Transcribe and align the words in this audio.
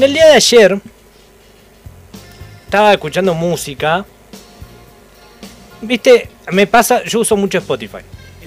En 0.00 0.04
el 0.04 0.14
día 0.14 0.28
de 0.28 0.32
ayer 0.32 0.80
estaba 2.64 2.90
escuchando 2.94 3.34
música. 3.34 4.02
Viste, 5.82 6.30
me 6.52 6.66
pasa, 6.66 7.04
yo 7.04 7.20
uso 7.20 7.36
mucho 7.36 7.58
Spotify. 7.58 7.98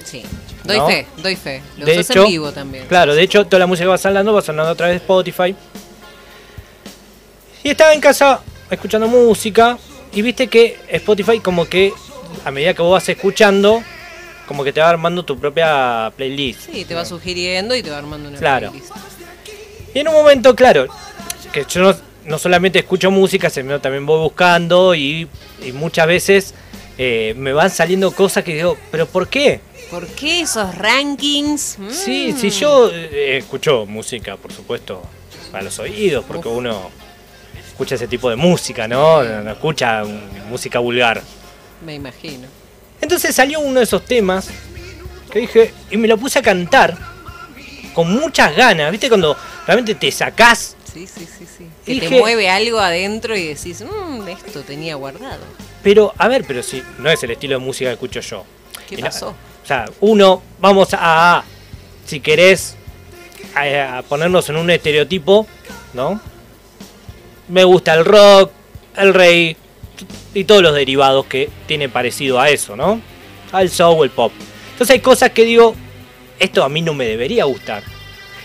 Sí. 0.04 0.24
Doy 0.64 0.78
¿No? 0.78 0.88
fe, 0.88 1.06
doy 1.18 1.36
fe. 1.36 1.62
Lo 1.78 1.86
De 1.86 1.92
usas 1.92 2.10
hecho, 2.10 2.24
en 2.24 2.28
vivo 2.30 2.50
también. 2.50 2.88
Claro, 2.88 3.14
de 3.14 3.22
hecho, 3.22 3.46
toda 3.46 3.60
la 3.60 3.66
música 3.68 3.84
que 3.84 3.90
va 3.90 3.98
sonando 3.98 4.32
va 4.34 4.42
sonando 4.42 4.72
a 4.72 4.74
través 4.74 4.94
de 4.94 5.04
Spotify. 5.04 5.54
Y 7.62 7.68
estaba 7.68 7.92
en 7.94 8.00
casa 8.00 8.40
escuchando 8.68 9.06
música. 9.06 9.78
Y 10.12 10.22
viste 10.22 10.48
que 10.48 10.76
Spotify, 10.88 11.38
como 11.38 11.66
que 11.66 11.92
a 12.44 12.50
medida 12.50 12.74
que 12.74 12.82
vos 12.82 12.90
vas 12.94 13.08
escuchando, 13.08 13.80
como 14.48 14.64
que 14.64 14.72
te 14.72 14.80
va 14.80 14.88
armando 14.88 15.24
tu 15.24 15.38
propia 15.38 16.12
playlist. 16.16 16.62
Sí, 16.72 16.84
te 16.84 16.96
va 16.96 17.04
sugiriendo 17.04 17.76
y 17.76 17.82
te 17.84 17.90
va 17.90 17.98
armando 17.98 18.28
una 18.28 18.38
Claro. 18.40 18.72
playlist. 18.72 18.92
Y 19.94 20.00
en 20.00 20.08
un 20.08 20.14
momento, 20.14 20.56
claro, 20.56 20.88
que 21.54 21.64
yo 21.68 21.80
no, 21.82 21.96
no 22.26 22.38
solamente 22.38 22.80
escucho 22.80 23.10
música, 23.10 23.48
sino 23.48 23.80
también 23.80 24.04
voy 24.04 24.18
buscando 24.20 24.94
y, 24.94 25.28
y 25.64 25.72
muchas 25.72 26.06
veces 26.06 26.54
eh, 26.98 27.34
me 27.36 27.52
van 27.52 27.70
saliendo 27.70 28.10
cosas 28.12 28.42
que 28.44 28.54
digo, 28.54 28.76
¿pero 28.90 29.06
por 29.06 29.28
qué? 29.28 29.60
¿Por 29.90 30.06
qué 30.08 30.40
esos 30.40 30.74
rankings? 30.74 31.78
Sí, 31.90 32.32
Mm. 32.34 32.38
si 32.40 32.50
yo 32.50 32.90
eh, 32.92 33.38
escucho 33.38 33.86
música, 33.86 34.36
por 34.36 34.52
supuesto, 34.52 35.02
para 35.52 35.62
los 35.64 35.78
oídos, 35.78 36.24
porque 36.26 36.48
Uf. 36.48 36.56
uno 36.58 36.90
escucha 37.68 37.94
ese 37.94 38.08
tipo 38.08 38.28
de 38.30 38.36
música, 38.36 38.88
¿no? 38.88 39.22
No, 39.22 39.50
escucha 39.52 40.02
música 40.48 40.78
vulgar. 40.80 41.22
Me 41.84 41.94
imagino. 41.94 42.48
Entonces 43.00 43.34
salió 43.34 43.60
uno 43.60 43.78
de 43.80 43.84
esos 43.84 44.04
temas 44.04 44.48
que 45.30 45.40
dije, 45.40 45.72
y 45.90 45.96
me 45.96 46.08
lo 46.08 46.16
puse 46.16 46.38
a 46.38 46.42
cantar 46.42 46.96
con 47.92 48.10
muchas 48.12 48.56
ganas, 48.56 48.90
¿viste? 48.90 49.08
Cuando 49.08 49.36
realmente 49.66 49.94
te 49.94 50.10
sacás 50.10 50.73
Sí, 50.94 51.06
sí, 51.08 51.26
sí, 51.26 51.44
sí. 51.58 51.66
Que 51.84 52.00
te 52.00 52.08
mueve 52.20 52.48
algo 52.48 52.78
adentro 52.78 53.36
y 53.36 53.48
decís, 53.48 53.82
mmm, 53.82 54.26
esto 54.28 54.62
tenía 54.62 54.94
guardado. 54.94 55.42
Pero, 55.82 56.14
a 56.16 56.28
ver, 56.28 56.44
pero 56.46 56.62
si 56.62 56.82
no 56.98 57.10
es 57.10 57.22
el 57.24 57.32
estilo 57.32 57.58
de 57.58 57.64
música 57.64 57.90
que 57.90 57.94
escucho 57.94 58.20
yo. 58.20 58.44
¿Qué 58.88 58.98
pasó? 58.98 59.30
o 59.30 59.66
sea, 59.66 59.86
uno, 60.00 60.42
vamos 60.60 60.94
a, 60.94 61.38
a- 61.38 61.44
si 62.06 62.20
querés, 62.20 62.76
a, 63.54 63.98
a 63.98 64.02
ponernos 64.02 64.48
en 64.50 64.56
un 64.56 64.70
estereotipo, 64.70 65.46
¿no? 65.94 66.20
Me 67.48 67.64
gusta 67.64 67.94
el 67.94 68.04
rock, 68.04 68.50
el 68.96 69.12
rey 69.14 69.56
y 70.32 70.44
todos 70.44 70.62
los 70.62 70.74
derivados 70.74 71.26
que 71.26 71.50
tiene 71.66 71.88
parecido 71.88 72.40
a 72.40 72.48
eso, 72.50 72.76
¿no? 72.76 73.00
Al 73.52 73.68
soul, 73.70 74.04
el 74.04 74.10
pop. 74.10 74.32
Entonces 74.72 74.94
hay 74.94 75.00
cosas 75.00 75.30
que 75.30 75.44
digo, 75.44 75.74
esto 76.38 76.62
a 76.64 76.68
mí 76.68 76.82
no 76.82 76.94
me 76.94 77.06
debería 77.06 77.44
gustar. 77.44 77.82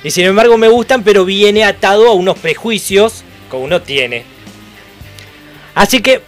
Y 0.03 0.11
sin 0.11 0.25
embargo 0.25 0.57
me 0.57 0.69
gustan, 0.69 1.03
pero 1.03 1.25
viene 1.25 1.63
atado 1.63 2.07
a 2.07 2.13
unos 2.13 2.37
prejuicios 2.39 3.23
que 3.49 3.57
uno 3.57 3.81
tiene. 3.81 4.23
Así 5.75 6.01
que 6.01 6.21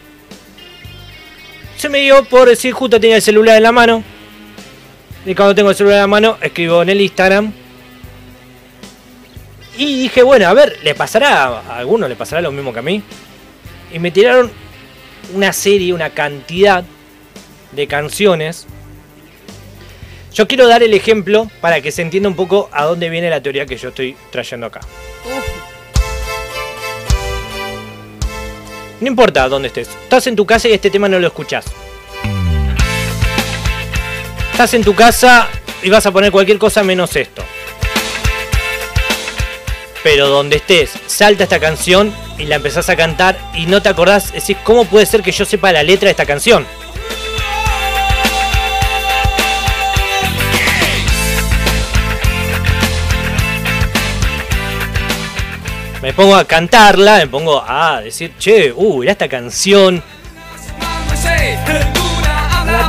se 1.77 1.89
me 1.89 1.99
dio 1.99 2.23
por 2.25 2.47
decir, 2.47 2.73
justo 2.73 2.99
tenía 2.99 3.15
el 3.15 3.21
celular 3.21 3.57
en 3.57 3.63
la 3.63 3.71
mano. 3.71 4.03
Y 5.25 5.35
cuando 5.35 5.55
tengo 5.55 5.69
el 5.69 5.75
celular 5.75 5.97
en 5.97 6.01
la 6.01 6.07
mano, 6.07 6.37
escribo 6.41 6.81
en 6.81 6.89
el 6.89 7.01
Instagram. 7.01 7.53
Y 9.77 10.03
dije, 10.03 10.21
bueno, 10.21 10.47
a 10.47 10.53
ver, 10.53 10.77
¿le 10.83 10.93
pasará 10.93 11.45
a 11.45 11.77
alguno? 11.77 12.07
¿Le 12.07 12.15
pasará 12.15 12.41
lo 12.41 12.51
mismo 12.51 12.73
que 12.73 12.79
a 12.79 12.83
mí? 12.83 13.01
Y 13.91 13.99
me 13.99 14.11
tiraron 14.11 14.51
una 15.33 15.53
serie, 15.53 15.93
una 15.93 16.09
cantidad 16.11 16.83
de 17.71 17.87
canciones. 17.87 18.67
Yo 20.33 20.47
quiero 20.47 20.65
dar 20.65 20.81
el 20.81 20.93
ejemplo 20.93 21.51
para 21.59 21.81
que 21.81 21.91
se 21.91 22.01
entienda 22.01 22.29
un 22.29 22.35
poco 22.35 22.69
a 22.71 22.85
dónde 22.85 23.09
viene 23.09 23.29
la 23.29 23.41
teoría 23.41 23.65
que 23.65 23.75
yo 23.75 23.89
estoy 23.89 24.15
trayendo 24.31 24.67
acá. 24.67 24.79
No 29.01 29.07
importa 29.07 29.49
dónde 29.49 29.67
estés. 29.67 29.89
Estás 29.89 30.27
en 30.27 30.37
tu 30.37 30.45
casa 30.45 30.69
y 30.69 30.73
este 30.73 30.89
tema 30.89 31.09
no 31.09 31.19
lo 31.19 31.27
escuchás. 31.27 31.65
Estás 34.51 34.73
en 34.73 34.83
tu 34.83 34.95
casa 34.95 35.49
y 35.83 35.89
vas 35.89 36.05
a 36.05 36.11
poner 36.11 36.31
cualquier 36.31 36.59
cosa 36.59 36.81
menos 36.81 37.13
esto. 37.17 37.43
Pero 40.03 40.29
donde 40.29 40.57
estés, 40.57 40.91
salta 41.07 41.43
esta 41.43 41.59
canción 41.59 42.13
y 42.37 42.45
la 42.45 42.55
empezás 42.55 42.89
a 42.89 42.95
cantar 42.95 43.37
y 43.53 43.65
no 43.65 43.81
te 43.81 43.89
acordás, 43.89 44.31
decís, 44.31 44.57
¿cómo 44.63 44.85
puede 44.85 45.05
ser 45.05 45.23
que 45.23 45.31
yo 45.31 45.43
sepa 45.43 45.73
la 45.73 45.83
letra 45.83 46.07
de 46.07 46.11
esta 46.11 46.25
canción? 46.25 46.65
Me 56.01 56.13
pongo 56.13 56.35
a 56.35 56.45
cantarla, 56.45 57.17
me 57.17 57.27
pongo 57.27 57.63
a 57.63 58.01
decir, 58.01 58.33
che, 58.39 58.73
uh, 58.75 58.99
mirá 58.99 59.11
esta 59.11 59.27
canción. 59.27 60.01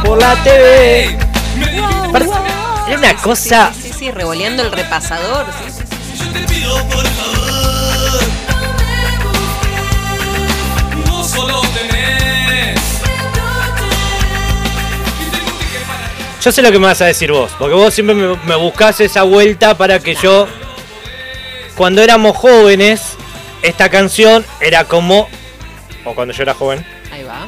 por 0.02 0.18
la 0.18 0.34
TV. 0.42 1.18
Era 2.88 2.98
una 2.98 3.16
cosa. 3.16 3.70
Sí, 3.74 3.82
sí, 3.82 3.92
sí, 3.92 4.10
revoleando 4.10 4.62
el 4.62 4.72
repasador. 4.72 5.44
Yo 16.40 16.50
sé 16.50 16.60
lo 16.60 16.72
que 16.72 16.78
me 16.80 16.86
vas 16.86 17.00
a 17.00 17.04
decir 17.04 17.30
vos, 17.30 17.52
porque 17.56 17.74
vos 17.74 17.94
siempre 17.94 18.16
me, 18.16 18.36
me 18.44 18.56
buscás 18.56 18.98
esa 19.00 19.22
vuelta 19.22 19.76
para 19.76 20.00
que 20.00 20.16
yo, 20.16 20.48
cuando 21.76 22.02
éramos 22.02 22.36
jóvenes, 22.36 23.16
esta 23.62 23.88
canción 23.88 24.44
era 24.60 24.84
como, 24.84 25.28
o 26.04 26.14
cuando 26.14 26.34
yo 26.34 26.42
era 26.42 26.54
joven, 26.54 26.84
Ahí 27.12 27.22
va. 27.22 27.46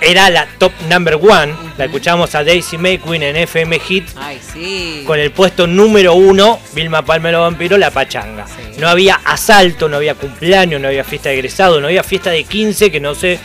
era 0.00 0.30
la 0.30 0.46
top 0.58 0.72
number 0.88 1.14
one. 1.16 1.54
La 1.78 1.86
escuchamos 1.86 2.34
a 2.34 2.44
Daisy 2.44 2.78
May 2.78 2.98
Queen 2.98 3.22
en 3.22 3.36
FM 3.36 3.78
Hit 3.80 4.08
Ay, 4.16 4.40
sí. 4.52 5.02
con 5.06 5.18
el 5.18 5.30
puesto 5.32 5.66
número 5.66 6.14
uno, 6.14 6.60
Vilma 6.72 7.02
Palmero 7.04 7.40
Vampiro, 7.40 7.76
La 7.78 7.90
Pachanga. 7.90 8.46
Sí. 8.46 8.78
No 8.78 8.88
había 8.88 9.20
asalto, 9.24 9.88
no 9.88 9.96
había 9.96 10.14
cumpleaños, 10.14 10.80
no 10.80 10.88
había 10.88 11.04
fiesta 11.04 11.30
de 11.30 11.36
egresado, 11.36 11.80
no 11.80 11.86
había 11.86 12.02
fiesta 12.04 12.30
de 12.30 12.44
15 12.44 12.90
que 12.92 13.00
no 13.00 13.14
se 13.14 13.38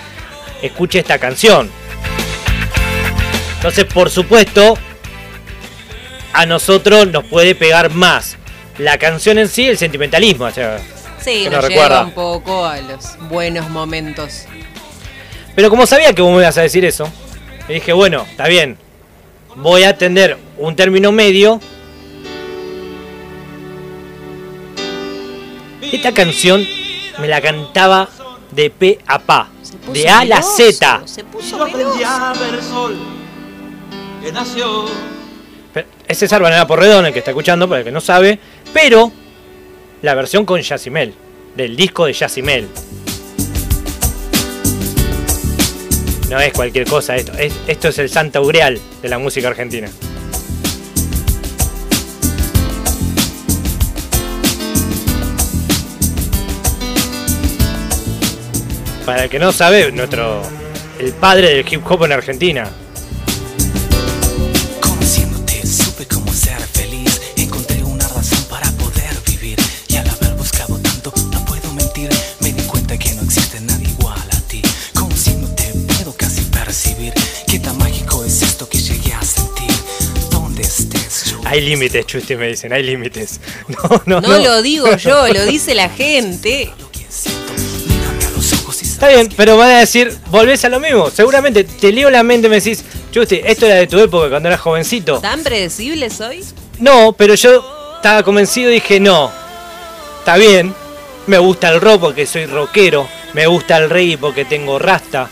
escuche 0.61 0.99
esta 0.99 1.17
canción. 1.17 1.71
Entonces, 3.55 3.85
por 3.85 4.09
supuesto, 4.09 4.77
a 6.33 6.45
nosotros 6.45 7.07
nos 7.07 7.25
puede 7.25 7.55
pegar 7.55 7.91
más 7.91 8.37
la 8.79 8.97
canción 8.97 9.37
en 9.37 9.47
sí, 9.47 9.67
el 9.67 9.77
sentimentalismo. 9.77 10.45
O 10.45 10.51
sea, 10.51 10.79
Sí, 11.21 11.47
nos 11.49 11.67
lleva 11.67 12.03
un 12.03 12.11
poco 12.11 12.65
a 12.65 12.79
los 12.79 13.17
buenos 13.29 13.69
momentos. 13.69 14.45
Pero 15.53 15.69
como 15.69 15.85
sabía 15.85 16.13
que 16.13 16.21
vos 16.21 16.31
me 16.31 16.41
ibas 16.41 16.57
a 16.57 16.61
decir 16.61 16.85
eso, 16.85 17.11
le 17.67 17.75
dije, 17.75 17.91
bueno, 17.91 18.25
está 18.29 18.47
bien. 18.47 18.77
Voy 19.57 19.83
a 19.83 19.89
atender 19.89 20.37
un 20.57 20.75
término 20.75 21.11
medio. 21.11 21.59
Esta 25.81 26.13
canción 26.13 26.65
me 27.19 27.27
la 27.27 27.41
cantaba 27.41 28.07
de 28.51 28.69
P 28.69 28.99
a 29.05 29.19
Pa. 29.19 29.49
De 29.91 30.07
A 30.07 30.19
a 30.19 30.25
la 30.25 30.41
Z. 30.41 31.01
Se 31.05 31.21
Y 31.21 31.23
puso 31.23 31.57
yo 31.57 31.63
aprendí 31.65 32.03
a 32.05 32.33
ver 32.39 32.55
el 32.55 32.63
sol 32.63 32.97
que 34.23 34.31
nació. 34.31 34.85
Es 36.09 36.17
César 36.17 36.41
Banana 36.41 36.65
Porredón 36.67 37.05
el 37.05 37.13
que 37.13 37.19
está 37.19 37.31
escuchando, 37.31 37.69
para 37.69 37.79
el 37.79 37.85
que 37.85 37.91
no 37.91 38.01
sabe. 38.01 38.39
Pero 38.73 39.11
la 40.01 40.15
versión 40.15 40.43
con 40.45 40.59
Yacimel. 40.59 41.13
Del 41.55 41.75
disco 41.75 42.05
de 42.05 42.13
Yacimel. 42.13 42.67
No 46.29 46.39
es 46.39 46.51
cualquier 46.53 46.85
cosa 46.87 47.15
esto. 47.15 47.31
Es- 47.37 47.53
esto 47.67 47.87
es 47.89 47.99
el 47.99 48.09
Santa 48.09 48.41
Urial 48.41 48.79
de 49.01 49.09
la 49.09 49.17
música 49.19 49.47
argentina. 49.47 49.89
Para 59.05 59.23
el 59.23 59.29
que 59.29 59.39
no 59.39 59.51
sabe, 59.51 59.91
nuestro. 59.91 60.41
El 60.99 61.13
padre 61.13 61.55
del 61.55 61.65
hip 61.73 61.81
hop 61.89 62.05
en 62.05 62.11
Argentina. 62.11 62.69
Hay 81.49 81.61
límites, 81.61 82.05
Chusti, 82.05 82.35
me 82.35 82.49
dicen, 82.49 82.71
hay 82.71 82.83
límites. 82.83 83.39
No, 83.67 84.01
no, 84.05 84.21
No 84.21 84.37
lo 84.37 84.61
digo 84.61 84.95
yo, 84.97 85.27
lo 85.27 85.45
dice 85.47 85.73
la 85.73 85.89
gente. 85.89 86.71
Está 88.81 89.07
bien, 89.07 89.29
pero 89.35 89.57
van 89.57 89.71
a 89.71 89.79
decir, 89.79 90.15
volvés 90.29 90.63
a 90.65 90.69
lo 90.69 90.79
mismo. 90.79 91.09
Seguramente 91.09 91.63
te 91.63 91.91
leo 91.91 92.11
la 92.11 92.21
mente 92.21 92.45
y 92.45 92.49
me 92.51 92.57
decís, 92.57 92.83
Chusti, 93.11 93.41
esto 93.43 93.65
era 93.65 93.75
de 93.75 93.87
tu 93.87 93.97
época 93.97 94.29
cuando 94.29 94.47
eras 94.47 94.61
jovencito. 94.61 95.19
¿Tan 95.21 95.41
predecible 95.41 96.11
soy? 96.11 96.45
No, 96.77 97.13
pero 97.13 97.33
yo 97.33 97.95
estaba 97.95 98.21
convencido 98.21 98.69
y 98.69 98.75
dije, 98.75 98.99
no, 98.99 99.31
está 100.19 100.37
bien. 100.37 100.75
Me 101.25 101.39
gusta 101.39 101.69
el 101.69 101.81
rock 101.81 102.01
porque 102.01 102.27
soy 102.27 102.45
rockero. 102.45 103.07
Me 103.33 103.47
gusta 103.47 103.77
el 103.77 103.89
reggae 103.89 104.19
porque 104.19 104.45
tengo 104.45 104.77
rasta. 104.77 105.29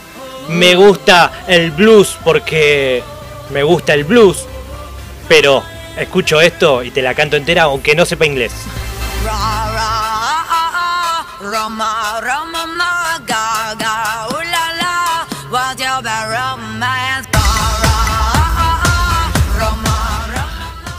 Me 0.49 0.73
gusta 0.75 1.43
el 1.47 1.69
blues 1.69 2.17
porque 2.23 3.03
me 3.51 3.61
gusta 3.61 3.93
el 3.93 4.03
blues. 4.03 4.45
Pero 5.27 5.63
escucho 5.97 6.41
esto 6.41 6.83
y 6.83 6.91
te 6.91 7.01
la 7.01 7.13
canto 7.13 7.35
entera 7.37 7.63
aunque 7.63 7.95
no 7.95 8.05
sepa 8.05 8.25
inglés. 8.25 8.53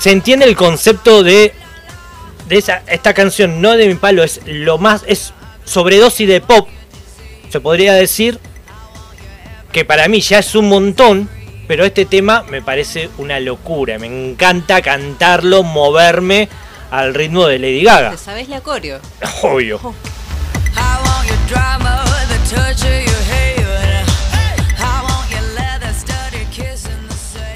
Se 0.01 0.13
entiende 0.13 0.47
el 0.47 0.57
concepto 0.57 1.23
de, 1.23 1.55
de 2.47 2.57
esa, 2.57 2.83
esta 2.87 3.15
canción, 3.15 3.61
no 3.61 3.73
de 3.73 3.89
mi 3.89 3.95
palo, 3.95 4.23
es 4.23 4.41
lo 4.47 4.79
más, 4.79 5.03
es 5.07 5.33
sobredosis 5.65 6.29
de 6.29 6.41
pop, 6.41 6.69
se 7.51 7.61
podría 7.61 7.95
decir, 7.95 8.39
que 9.73 9.85
para 9.85 10.09
mí 10.09 10.21
ya 10.21 10.39
es 10.39 10.55
un 10.55 10.69
montón, 10.69 11.29
pero 11.69 11.85
este 11.85 12.07
tema 12.07 12.45
me 12.49 12.63
parece 12.63 13.11
una 13.19 13.39
locura, 13.39 13.99
me 13.99 14.07
encanta 14.07 14.81
cantarlo, 14.81 15.63
moverme 15.63 16.49
al 16.91 17.13
ritmo 17.13 17.47
de 17.47 17.59
Lady 17.59 17.85
Gaga. 17.85 18.13
¿Te 18.13 18.17
sabes 18.17 18.49
la 18.49 18.63
coreo? 18.63 18.99
Obvio. 19.43 19.79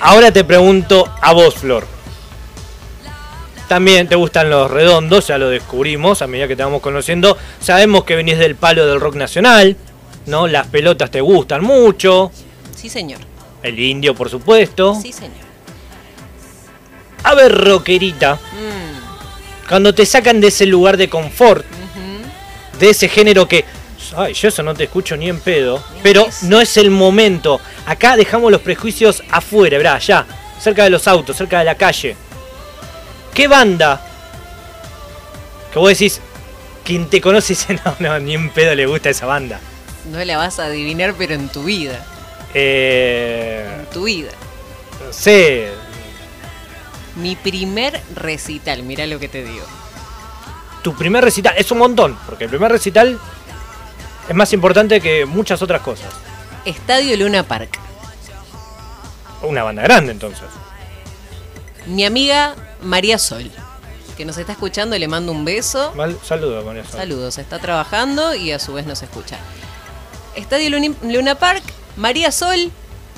Ahora 0.04 0.32
te 0.32 0.44
pregunto 0.44 1.08
a 1.22 1.32
vos, 1.32 1.54
Flor. 1.54 1.86
También 3.68 4.08
te 4.08 4.16
gustan 4.16 4.50
los 4.50 4.70
redondos, 4.70 5.28
ya 5.28 5.38
lo 5.38 5.48
descubrimos 5.48 6.20
a 6.20 6.26
medida 6.26 6.48
que 6.48 6.56
te 6.56 6.62
vamos 6.62 6.82
conociendo. 6.82 7.38
Sabemos 7.60 8.04
que 8.04 8.16
venís 8.16 8.36
del 8.36 8.56
palo 8.56 8.84
del 8.84 9.00
rock 9.00 9.14
nacional, 9.14 9.76
¿no? 10.26 10.48
Las 10.48 10.66
pelotas 10.66 11.10
te 11.10 11.22
gustan 11.22 11.62
mucho. 11.62 12.30
Sí, 12.76 12.90
señor. 12.90 13.31
El 13.62 13.78
indio, 13.78 14.14
por 14.14 14.28
supuesto. 14.28 14.98
Sí, 15.00 15.12
señor. 15.12 15.32
A 17.24 17.34
ver, 17.34 17.56
rockerita. 17.56 18.34
Mm, 18.34 19.68
Cuando 19.68 19.94
te 19.94 20.04
sacan 20.04 20.40
de 20.40 20.48
ese 20.48 20.66
lugar 20.66 20.96
de 20.96 21.08
confort, 21.08 21.64
de 22.78 22.90
ese 22.90 23.08
género 23.08 23.46
que. 23.46 23.64
Ay, 24.16 24.34
yo 24.34 24.48
eso 24.48 24.62
no 24.62 24.74
te 24.74 24.84
escucho 24.84 25.16
ni 25.16 25.28
en 25.28 25.40
pedo. 25.40 25.82
Ni 25.94 26.00
Pero 26.02 26.26
no 26.42 26.60
es 26.60 26.76
el 26.76 26.90
momento. 26.90 27.60
Acá 27.86 28.16
dejamos 28.16 28.50
los 28.50 28.60
prejuicios 28.60 29.22
afuera, 29.30 29.78
verá, 29.78 29.94
allá. 29.94 30.26
Cerca 30.60 30.84
de 30.84 30.90
los 30.90 31.06
autos, 31.08 31.36
cerca 31.36 31.60
de 31.60 31.64
la 31.64 31.76
calle. 31.76 32.16
¿Qué 33.32 33.48
banda? 33.48 34.04
Que 35.72 35.78
vos 35.78 35.88
decís, 35.88 36.20
quien 36.84 37.08
te 37.08 37.20
conoce 37.20 37.54
dice, 37.54 37.78
no, 37.84 37.96
no, 38.00 38.18
ni 38.18 38.34
en 38.34 38.50
pedo 38.50 38.74
le 38.74 38.86
gusta 38.86 39.10
esa 39.10 39.26
banda. 39.26 39.60
No 40.10 40.22
la 40.24 40.36
vas 40.36 40.58
a 40.58 40.66
adivinar, 40.66 41.14
pero 41.16 41.34
en 41.34 41.48
tu 41.48 41.64
vida. 41.64 42.04
Eh. 42.54 43.78
En 43.80 43.86
tu 43.90 44.04
vida. 44.04 44.30
Sé. 45.10 45.70
Mi 47.16 47.36
primer 47.36 48.00
recital, 48.14 48.82
mira 48.82 49.06
lo 49.06 49.18
que 49.18 49.28
te 49.28 49.44
digo. 49.44 49.64
Tu 50.82 50.94
primer 50.96 51.22
recital 51.22 51.54
es 51.56 51.70
un 51.70 51.78
montón, 51.78 52.18
porque 52.26 52.44
el 52.44 52.50
primer 52.50 52.72
recital 52.72 53.18
es 54.28 54.34
más 54.34 54.52
importante 54.52 55.00
que 55.00 55.26
muchas 55.26 55.62
otras 55.62 55.82
cosas. 55.82 56.08
Estadio 56.64 57.16
Luna 57.16 57.42
Park. 57.42 57.78
Una 59.42 59.62
banda 59.62 59.82
grande 59.82 60.12
entonces. 60.12 60.46
Mi 61.86 62.04
amiga 62.04 62.54
María 62.80 63.18
Sol, 63.18 63.50
que 64.16 64.24
nos 64.24 64.38
está 64.38 64.52
escuchando, 64.52 64.96
le 64.96 65.08
mando 65.08 65.32
un 65.32 65.44
beso. 65.44 65.92
Mal, 65.96 66.16
saludos 66.24 66.64
con 66.64 66.76
eso. 66.76 66.92
Saludos, 66.92 67.38
está 67.38 67.58
trabajando 67.58 68.34
y 68.34 68.52
a 68.52 68.58
su 68.58 68.72
vez 68.72 68.86
nos 68.86 69.02
escucha. 69.02 69.38
Estadio 70.34 70.70
Luna 71.02 71.34
Park, 71.34 71.62
María 71.96 72.32
Sol, 72.32 72.70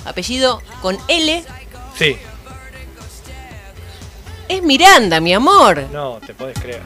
apellido 0.05 0.63
con 0.83 0.99
L, 1.09 1.45
Sí, 1.99 2.17
es 4.49 4.63
Miranda, 4.63 5.21
mi 5.21 5.33
amor. 5.33 5.87
no, 5.93 6.19
te 6.27 6.35
podés 6.35 6.59
creer. 6.59 6.83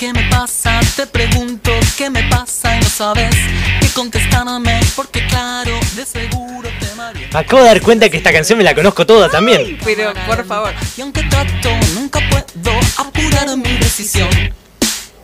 Qué 0.00 0.14
me 0.14 0.22
pasa, 0.30 0.80
te 0.96 1.06
pregunto 1.06 1.70
qué 1.98 2.08
me 2.08 2.22
pasa 2.30 2.74
y 2.74 2.80
no 2.80 2.88
sabes 2.88 3.34
qué 3.82 3.88
contestarme 3.88 4.80
porque 4.96 5.26
claro, 5.26 5.78
de 5.94 6.06
seguro 6.06 6.70
te 6.80 6.94
mareé. 6.96 7.28
Me 7.30 7.38
acabo 7.38 7.60
de 7.60 7.68
dar 7.68 7.82
cuenta 7.82 8.08
que 8.08 8.16
esta 8.16 8.32
canción 8.32 8.56
me 8.56 8.64
la 8.64 8.74
conozco 8.74 9.04
toda 9.04 9.28
también. 9.28 9.78
Pero, 9.84 10.14
por 10.26 10.42
favor. 10.46 10.72
Y 10.96 11.02
aunque 11.02 11.22
trato, 11.24 11.68
nunca 11.92 12.18
puedo 12.30 12.80
apurar 12.96 13.54
mi 13.58 13.76
decisión. 13.76 14.30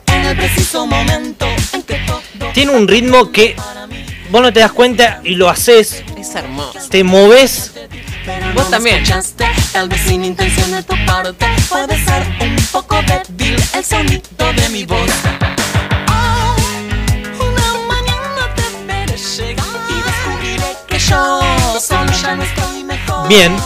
En 0.09 0.27
el 0.27 0.37
preciso 0.37 0.87
momento 0.87 1.47
en 1.73 1.83
que 1.83 1.95
todo 2.07 2.21
Tiene 2.53 2.73
un 2.73 2.87
ritmo 2.87 3.33
que 3.33 3.57
vos 4.31 4.43
no 4.43 4.53
te 4.53 4.61
das 4.61 4.73
cuenta 4.73 5.23
y 5.25 5.37
lo 5.37 5.49
haces, 5.49 6.05
Es 6.19 6.35
hermoso. 6.35 6.81
te 6.91 7.03
moves. 7.03 7.73
Pero 8.27 8.47
Vos 8.55 8.65
no 8.65 8.71
también. 8.71 8.97
escuchaste, 8.97 9.47
tal 9.73 9.89
vez 9.89 10.01
sin 10.03 10.25
intención 10.25 10.71
de 10.73 10.83
tu 10.83 10.95
parte 11.07 11.47
Puede 11.69 12.05
ser 12.05 12.27
un 12.41 12.57
poco 12.73 12.97
débil 13.03 13.57
el 13.75 13.85
sonido 13.85 14.53
de 14.57 14.69
mi 14.71 14.85
voz 14.85 15.11
Oh, 16.09 16.57
Una 17.41 17.73
mañana 17.87 18.55
te 18.57 18.85
veré 18.87 19.17
llegar 19.17 19.67
y 19.89 20.03
descubriré 20.03 20.77
que 20.89 20.99
yo 20.99 21.41
solo 21.81 22.13
ya 22.21 22.35
no 22.37 22.43
estoy 22.43 22.85
mejor 22.85 23.29
Bien, 23.29 23.57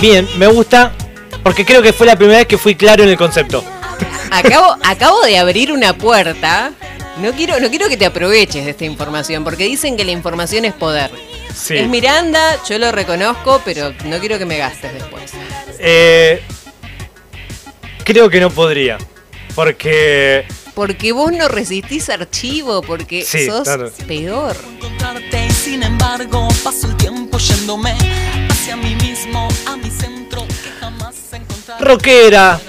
bien, 0.00 0.28
me 0.36 0.46
gusta 0.48 0.92
porque 1.42 1.64
creo 1.64 1.80
que 1.80 1.92
fue 1.94 2.06
la 2.06 2.16
primera 2.16 2.38
vez 2.40 2.46
que 2.48 2.58
fui 2.58 2.74
claro 2.74 3.04
en 3.04 3.08
el 3.08 3.16
concepto. 3.16 3.64
Acabo, 4.30 4.76
acabo 4.84 5.22
de 5.22 5.38
abrir 5.38 5.72
una 5.72 5.94
puerta. 5.96 6.72
No 7.22 7.32
quiero, 7.32 7.58
no 7.58 7.70
quiero 7.70 7.88
que 7.88 7.96
te 7.96 8.04
aproveches 8.04 8.66
de 8.66 8.72
esta 8.72 8.84
información, 8.84 9.44
porque 9.44 9.64
dicen 9.64 9.96
que 9.96 10.04
la 10.04 10.10
información 10.12 10.66
es 10.66 10.74
poder. 10.74 11.10
Sí. 11.54 11.76
Es 11.76 11.88
Miranda, 11.88 12.56
yo 12.68 12.78
lo 12.78 12.92
reconozco, 12.92 13.60
pero 13.64 13.92
no 14.04 14.18
quiero 14.20 14.38
que 14.38 14.46
me 14.46 14.58
gastes 14.58 14.92
después. 14.94 15.32
Eh, 15.78 16.42
creo 18.04 18.28
que 18.30 18.40
no 18.40 18.50
podría. 18.50 18.98
Porque 19.54 20.44
Porque 20.74 21.10
vos 21.12 21.32
no 21.32 21.48
resistís 21.48 22.08
archivo, 22.10 22.82
porque 22.82 23.22
Sí, 23.24 23.46
sos 23.46 23.64
claro. 23.64 23.90
peor. 24.06 24.56
encontrarte 24.76 25.46
y 25.46 25.50
sin 25.50 25.82
embargo 25.82 26.46
paso 26.62 26.86
el 26.86 26.96
tiempo 26.96 27.38
yéndome 27.38 27.92
hacia 28.50 28.76
mí 28.76 28.94
mismo, 28.96 29.48
a 29.66 29.76
mi 29.76 29.90
centro 29.90 30.46
que 30.46 30.70
jamás 30.80 31.16
encontraré 31.32 31.84
rockera, 31.84 32.60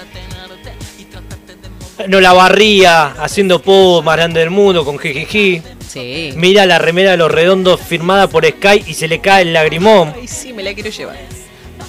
no 2.08 2.20
la 2.22 2.34
barría, 2.34 3.08
haciendo 3.22 3.62
pop 3.62 4.04
más 4.04 4.16
grande 4.16 4.40
del 4.40 4.50
mundo 4.50 4.84
con 4.86 4.98
jijiji. 4.98 5.62
Sí. 5.90 6.32
Mira 6.36 6.68
la 6.68 6.78
remera 6.78 7.12
de 7.12 7.18
los 7.18 7.32
redondos 7.32 7.82
firmada 7.82 8.28
por 8.28 8.46
Sky 8.46 8.84
y 8.86 8.94
se 8.94 9.08
le 9.08 9.20
cae 9.20 9.42
el 9.42 9.54
lagrimón. 9.54 10.14
Ay, 10.16 10.28
sí, 10.28 10.54
me 10.54 10.62
la 10.62 10.74
quiero 10.74 10.92
llevar. 10.92 11.18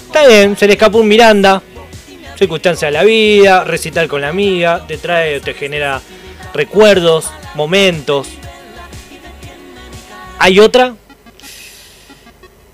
Está 0.07 0.27
bien, 0.27 0.57
se 0.57 0.65
le 0.65 0.73
escapó 0.73 0.97
un 0.97 1.07
Miranda. 1.07 1.61
Circunstancia 2.35 2.87
de 2.87 2.93
la 2.93 3.03
vida, 3.03 3.63
recital 3.63 4.07
con 4.07 4.21
la 4.21 4.29
amiga, 4.29 4.85
te 4.87 4.97
trae, 4.97 5.39
te 5.41 5.53
genera 5.53 6.01
recuerdos, 6.53 7.29
momentos. 7.53 8.27
¿Hay 10.39 10.59
otra? 10.59 10.95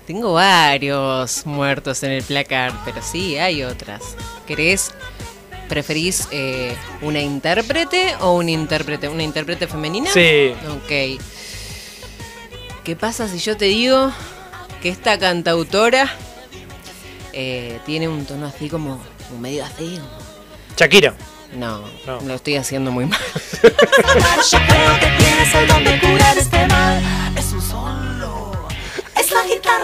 Tengo 0.06 0.32
varios 0.32 1.44
muertos 1.44 2.02
en 2.02 2.12
el 2.12 2.22
placar, 2.22 2.72
pero 2.86 3.02
sí, 3.02 3.36
hay 3.36 3.62
otras. 3.62 4.16
¿Querés, 4.46 4.94
preferís 5.68 6.28
eh, 6.30 6.74
una 7.02 7.20
intérprete 7.20 8.14
o 8.20 8.32
un 8.32 8.48
intérprete? 8.48 9.08
¿Una 9.08 9.22
intérprete 9.22 9.66
femenina? 9.66 10.10
Sí. 10.12 10.52
Ok. 10.70 11.20
¿Qué 12.84 12.96
pasa 12.96 13.28
si 13.28 13.38
yo 13.38 13.56
te 13.56 13.66
digo 13.66 14.10
que 14.82 14.88
esta 14.88 15.18
cantautora 15.18 16.10
eh, 17.32 17.78
tiene 17.86 18.08
un 18.08 18.24
tono 18.24 18.46
así 18.46 18.68
como, 18.68 18.98
como 19.28 19.40
medio 19.40 19.64
así? 19.64 20.00
Shakira. 20.76 21.14
No, 21.54 21.82
No. 22.06 22.20
lo 22.26 22.34
estoy 22.34 22.56
haciendo 22.56 22.90
muy 22.90 23.06
mal. 23.06 23.18
Yo 23.62 24.58
creo 24.68 25.00
que 25.00 25.06
tienes 25.18 25.54
el 25.54 25.66
don 25.66 25.82
de 25.84 25.98
curar 26.00 26.36
este 26.38 26.66
mal. 26.68 27.02
Es 27.36 27.52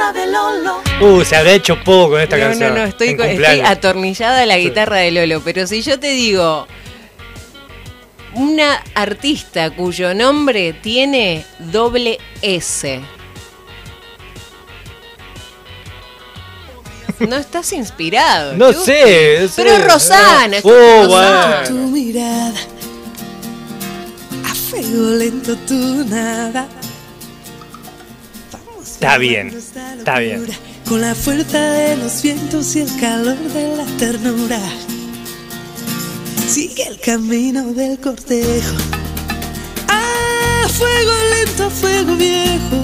guitarra 0.05 0.13
de 0.13 0.27
Lolo. 0.33 0.83
Uh, 1.01 1.25
se 1.25 1.37
habrá 1.37 1.53
hecho 1.53 1.77
poco 1.83 2.11
con 2.11 2.21
esta 2.21 2.37
no, 2.37 2.43
canción. 2.45 2.75
no, 2.75 2.81
no, 2.81 2.85
estoy, 2.87 3.17
con- 3.17 3.27
estoy 3.29 3.61
atornillada 3.61 4.43
a 4.43 4.47
la 4.47 4.59
guitarra 4.59 4.97
de 4.99 5.11
Lolo. 5.11 5.41
Pero 5.45 5.67
si 5.67 5.83
yo 5.83 5.99
te 5.99 6.09
digo 6.09 6.67
una 8.35 8.83
artista 8.95 9.71
cuyo 9.71 10.15
nombre 10.15 10.73
tiene 10.73 11.45
doble 11.59 12.19
S. 12.43 13.01
No 17.21 17.37
estás 17.37 17.73
inspirado. 17.73 18.55
No 18.57 18.73
sé. 18.73 19.49
Pero 19.55 19.71
es 19.71 19.85
Rosana. 19.93 20.57
es 20.57 20.65
Oh, 20.65 20.71
Rosana. 21.05 21.07
bueno. 21.63 21.69
tu 21.69 21.75
mirada, 21.91 22.53
a 24.51 24.55
fuego 24.55 25.11
lento 25.17 25.55
tu 25.69 26.05
nada. 26.07 26.67
Está 28.95 29.19
bien, 29.19 29.49
está 29.49 30.19
bien. 30.21 30.47
con 30.89 31.01
la 31.01 31.15
fuerza 31.15 31.59
de 31.59 31.97
los 31.97 32.23
vientos 32.23 32.75
y 32.77 32.81
el 32.81 33.01
calor 33.01 33.37
de 33.37 33.77
la 33.77 33.85
ternura. 33.99 34.61
Sigue 36.49 36.87
el 36.87 36.99
camino 37.01 37.65
del 37.73 37.99
cortejo. 37.99 38.77
A 39.89 40.69
fuego 40.69 41.13
lento, 41.31 41.71
fuego 41.71 42.15
viejo. 42.17 42.81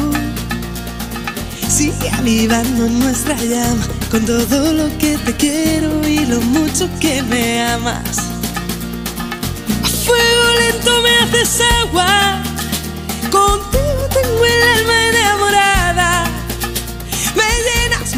Sigue 1.69 2.11
avivando 2.11 2.89
nuestra 2.89 3.37
llama 3.37 3.87
con 4.11 4.27
todo 4.27 4.73
lo 4.75 4.89
que 4.99 5.17
te 5.19 5.35
quiero 5.37 6.07
y 6.07 6.27
lo 6.27 6.41
mucho 6.41 6.89
que 7.01 7.23
me 7.23 7.63
amas. 7.63 8.19
A 9.85 9.89
fuego 9.89 10.45
lento 10.59 11.03
me 11.03 11.17
haces 11.19 11.61
agua. 11.83 12.43
Contigo 13.31 14.09
tengo 14.13 14.45
el 14.45 14.63
alma 14.79 15.09
enamorada. 15.09 15.70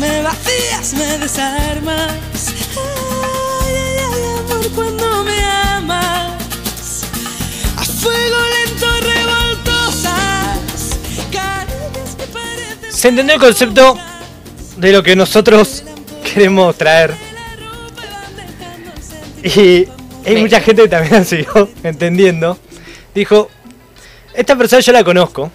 Me 0.02 0.20
vacías, 0.20 0.94
me 0.94 1.18
desarmas. 1.18 2.12
Ay, 2.76 3.72
ay, 3.72 3.96
ay, 4.12 4.22
amor, 4.40 4.68
cuando 4.74 5.22
me 5.22 5.44
amas. 5.44 7.04
A 7.76 7.84
fuego 7.84 8.36
lento, 8.54 8.86
revoltosas. 9.00 10.58
Que 11.30 12.26
parecen. 12.32 12.92
Se 12.92 13.08
entendió 13.08 13.36
el 13.36 13.40
concepto 13.40 13.96
de 14.76 14.92
lo 14.92 15.04
que 15.04 15.14
nosotros 15.14 15.84
queremos 16.24 16.76
traer. 16.76 17.14
Y 19.44 19.86
hay 20.26 20.36
mucha 20.40 20.60
gente 20.60 20.82
que 20.82 20.88
también 20.88 21.14
la 21.14 21.24
siguió 21.24 21.70
entendiendo. 21.84 22.58
Dijo, 23.14 23.48
esta 24.34 24.56
persona 24.56 24.80
yo 24.80 24.90
la 24.90 25.04
conozco. 25.04 25.52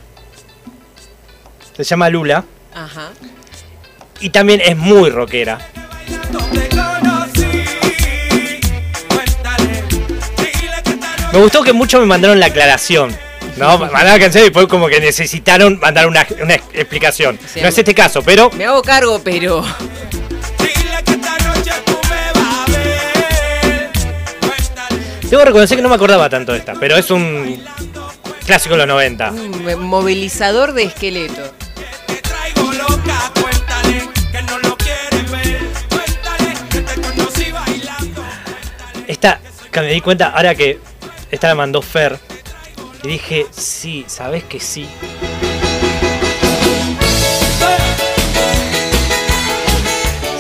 Se 1.76 1.84
llama 1.84 2.10
Lula. 2.10 2.46
Ajá. 2.74 3.12
Y 4.20 4.30
también 4.30 4.62
es 4.64 4.76
muy 4.76 5.10
rockera. 5.10 5.60
Me 11.34 11.40
gustó 11.40 11.62
que 11.62 11.74
muchos 11.74 12.00
me 12.00 12.08
mandaron 12.08 12.40
la 12.40 12.48
aclaración. 12.48 13.16
No, 13.58 13.78
mandaron 13.78 14.12
la 14.12 14.20
canción 14.20 14.42
y 14.44 14.46
después 14.46 14.68
como 14.68 14.88
que 14.88 15.00
necesitaron 15.00 15.80
mandar 15.80 16.08
una, 16.08 16.26
una 16.42 16.56
explicación. 16.56 17.40
No 17.62 17.68
es 17.68 17.78
este 17.78 17.94
caso, 17.94 18.22
pero 18.24 18.50
Me 18.52 18.66
hago 18.66 18.82
cargo, 18.82 19.22
pero 19.24 19.64
debo 25.30 25.44
reconocer 25.44 25.78
que 25.78 25.82
no 25.82 25.90
me 25.90 25.96
acordaba 25.96 26.30
tanto 26.30 26.54
de 26.54 26.60
esta. 26.60 26.74
Pero 26.80 26.98
es 26.98 27.12
un 27.12 27.62
clásico 28.46 28.76
de 28.76 28.80
los 28.80 28.88
90. 28.88 29.32
un 29.32 29.84
movilizador 29.84 30.74
de 30.74 30.84
esqueleto. 30.84 31.57
Esta, 39.28 39.42
que 39.72 39.82
me 39.82 39.88
di 39.88 40.00
cuenta, 40.00 40.30
ahora 40.30 40.56
que 40.56 40.80
esta 41.30 41.50
la 41.50 41.56
mandó 41.56 41.82
Fer, 41.82 42.18
y 43.04 43.10
dije, 43.10 43.46
sí, 43.52 44.06
sabes 44.08 44.46
que 44.46 44.58
sí. 44.58 44.88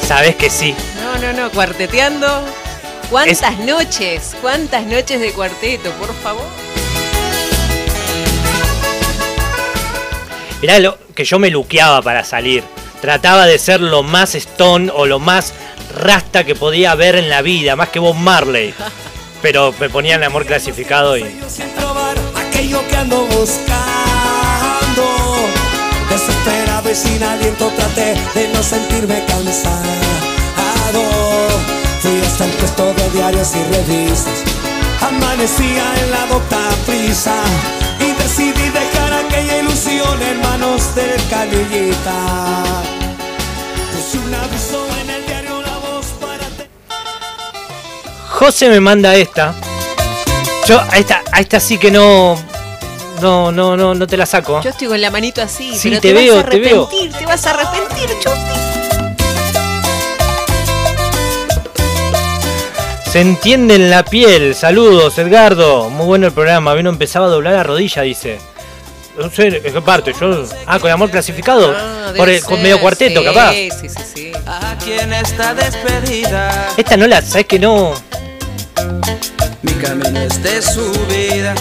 Sabes 0.08 0.38
que 0.38 0.50
sí. 0.50 0.74
No, 1.01 1.17
no, 1.17 1.34
no, 1.34 1.51
cuarteteando. 1.51 2.46
¿Cuántas 3.10 3.60
noches? 3.60 4.38
¿Cuántas 4.41 4.86
noches 4.86 5.20
de 5.20 5.34
cuarteto, 5.34 5.91
por 5.94 6.13
favor? 6.15 6.46
Mirá 10.62 10.79
lo 10.79 10.98
que 11.13 11.25
yo 11.25 11.39
me 11.39 11.50
luqueaba 11.50 12.01
para 12.01 12.24
salir. 12.24 12.63
Trataba 13.01 13.46
de 13.46 13.60
ser 13.60 13.80
lo 13.82 14.04
más 14.04 14.36
stone 14.36 14.92
o 14.94 15.06
lo 15.06 15.20
más 15.20 15.54
rasta 15.96 16.44
que 16.44 16.56
podía 16.56 16.92
haber 16.92 17.16
en 17.16 17.30
la 17.30 17.42
vida, 17.42 17.75
más 17.75 17.89
que 17.89 18.00
Bob 18.00 18.16
Marley. 18.16 18.74
Pero 19.42 19.74
me 19.80 19.89
ponían 19.89 20.24
amor 20.24 20.46
clasificado 20.46 21.18
y. 21.18 21.24
Aquello 22.36 22.82
que 22.89 22.98
ando 22.98 23.25
buscando. 23.27 23.77
Desesperado 26.10 26.92
y 26.92 26.96
sin 26.96 27.24
aliento 27.24 27.72
traté 27.75 28.16
de 28.34 28.48
no 28.54 28.63
sentirme 28.63 29.24
cansado. 29.25 29.77
Fui 32.01 32.20
hasta 32.25 32.46
el 32.46 32.51
puesto 32.51 32.94
de 32.94 33.10
diarios 33.12 33.51
y 33.56 33.63
revistas. 33.74 34.44
Amanecía 35.01 35.94
en 36.04 36.12
la 36.12 36.25
docta 36.25 36.70
prisa. 36.86 37.36
Decidí 38.27 38.69
dejar 38.72 39.13
aquella 39.25 39.60
ilusión 39.60 40.22
en 40.22 40.41
manos 40.41 40.93
del 40.96 41.15
canillita. 41.29 42.13
Puse 43.93 44.17
un 44.19 44.36
aviso 44.36 44.86
en 45.01 45.10
el 45.12 45.25
diario 45.25 45.62
La 45.62 45.77
Voz 45.77 46.07
para... 46.19 46.46
te- 46.57 46.69
José 48.29 48.67
me 48.67 48.81
manda 48.81 49.15
esta. 49.15 49.55
Yo 50.67 50.81
a 50.91 50.98
esta, 50.98 51.24
a 51.31 51.39
esta 51.39 51.62
sí 51.62 51.77
que 51.77 51.89
no. 51.89 52.36
No, 53.22 53.50
no, 53.53 53.77
no, 53.77 53.96
no 53.96 54.05
te 54.05 54.17
la 54.17 54.25
saco. 54.25 54.62
Yo 54.62 54.72
estoy 54.72 54.89
con 54.89 55.00
la 55.00 55.10
manito 55.10 55.41
así, 55.41 55.74
Sí, 55.77 55.88
pero 55.89 56.01
te 56.01 56.10
te, 56.10 56.13
veo, 56.13 56.36
vas 56.36 56.46
a 56.46 56.50
te 56.50 56.60
veo. 56.60 56.84
arrepentir, 56.84 57.17
te 57.17 57.25
vas 57.25 57.46
a 57.48 57.50
arrepentir, 57.51 58.10
Chuti. 58.19 58.87
Se 63.17 63.21
entiende 63.21 63.74
en 63.74 63.89
la 63.89 64.05
piel. 64.05 64.53
Saludos, 64.53 65.17
Edgardo. 65.17 65.89
Muy 65.89 66.05
bueno 66.05 66.27
el 66.27 66.33
programa. 66.33 66.75
Vino 66.75 66.91
empezaba 66.91 67.25
a 67.25 67.29
doblar 67.29 67.55
la 67.55 67.63
rodilla, 67.63 68.03
dice. 68.03 68.38
No 69.17 69.31
sé, 69.31 69.47
¿en 69.47 69.74
qué 69.74 69.81
parte? 69.81 70.13
Yo. 70.21 70.45
Ah, 70.67 70.77
con 70.77 70.91
amor 70.91 71.09
clasificado. 71.09 71.74
Ah, 71.75 72.13
Por 72.15 72.29
el- 72.29 72.43
con 72.43 72.62
medio 72.62 72.79
cuarteto, 72.79 73.21
sí, 73.21 73.25
capaz. 73.25 73.53
Sí, 73.53 73.69
sí, 73.71 73.89
sí. 74.13 74.31
A 74.45 74.75
quien 74.83 75.12
está 75.13 75.55
despedida. 75.55 76.69
Esta 76.77 76.95
no 76.95 77.07
la, 77.07 77.24
¿sabes 77.24 77.47
que 77.47 77.57
no? 77.57 77.95
Mi 79.63 79.71
camino 79.74 80.19
es 80.21 80.43
de 80.43 80.62
subida. 80.62 81.55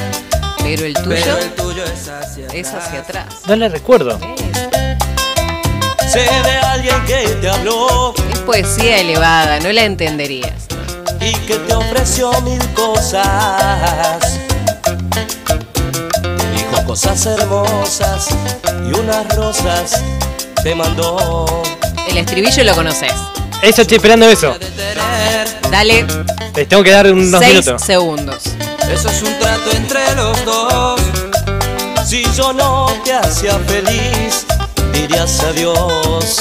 Pero 0.59 0.85
el 0.85 0.93
tuyo 0.93 1.09
Pero 1.09 1.39
el 1.39 1.51
tuyo 1.55 1.85
es 1.85 2.07
hacia 2.07 2.49
es 2.49 2.69
hacia 2.69 3.01
atrás. 3.01 3.35
No 3.47 3.57
la 3.57 3.69
recuerdo. 3.71 4.21
Sé 6.07 6.19
de 6.21 6.57
alguien 6.67 7.03
que 7.07 7.29
te 7.41 7.49
habló 7.49 8.13
Es 8.31 8.41
poesía 8.41 9.01
elevada, 9.01 9.59
no 9.61 9.73
la 9.73 9.85
entenderías. 9.85 10.53
Y 11.27 11.33
que 11.47 11.57
te 11.57 11.75
ofreció 11.75 12.31
mil 12.43 12.63
cosas. 12.75 14.39
Dijo 16.55 16.85
cosas 16.87 17.27
hermosas 17.27 18.29
y 18.89 18.93
unas 18.99 19.35
rosas 19.35 20.03
te 20.63 20.75
mandó. 20.75 21.63
El 22.09 22.19
estribillo 22.19 22.65
lo 22.65 22.75
conoces. 22.75 23.13
Eso 23.63 23.83
estoy 23.83 23.97
esperando 23.97 24.29
eso. 24.29 24.55
Dale 25.71 26.07
Les 26.55 26.69
tengo 26.69 26.83
que 26.85 26.91
dar 26.93 27.13
unos 27.13 27.41
seis 27.41 27.53
minutos. 27.53 27.83
segundos. 27.83 28.43
Eso 28.93 29.09
es 29.09 29.23
un 29.23 29.39
trato 29.39 29.71
entre 29.73 30.15
los 30.15 30.45
dos. 30.45 31.01
Si 32.07 32.25
yo 32.37 32.53
no 32.53 32.87
te 33.05 33.13
hacía 33.15 33.59
feliz, 33.67 34.47
dirías 34.93 35.41
adiós. 35.41 36.39